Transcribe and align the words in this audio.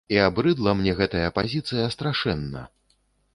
І 0.13 0.17
абрыдла 0.27 0.71
мне 0.79 0.93
гэтая 1.01 1.27
пазіцыя 1.37 1.85
страшэнна. 1.97 2.65